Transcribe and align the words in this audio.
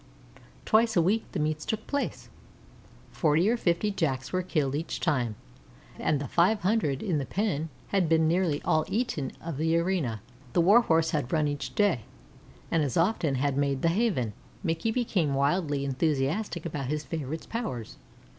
Twice 0.65 0.95
a 0.97 1.01
week 1.03 1.31
the 1.31 1.39
meets 1.39 1.63
took 1.63 1.85
place; 1.85 2.27
forty 3.11 3.47
or 3.47 3.55
fifty 3.55 3.91
Jacks 3.91 4.33
were 4.33 4.41
killed 4.41 4.73
each 4.73 4.99
time, 4.99 5.35
and 5.99 6.19
the 6.19 6.27
five 6.27 6.61
hundred 6.61 7.03
in 7.03 7.19
the 7.19 7.25
pen 7.27 7.69
had 7.89 8.09
been 8.09 8.27
nearly 8.27 8.63
all 8.63 8.83
eaten 8.87 9.31
of 9.39 9.57
the 9.57 9.77
arena. 9.77 10.23
The 10.53 10.61
Warhorse 10.61 11.11
had 11.11 11.31
run 11.31 11.47
each 11.47 11.75
day, 11.75 12.01
and 12.71 12.81
as 12.83 12.97
often 12.97 13.35
had 13.35 13.55
made 13.57 13.83
the 13.83 13.89
Haven. 13.89 14.33
Mickey 14.63 14.89
became 14.89 15.35
wildly 15.35 15.85
enthusiastic 15.85 16.65
about 16.65 16.87
his 16.87 17.03
favorite's 17.03 17.45
powers. 17.45 17.97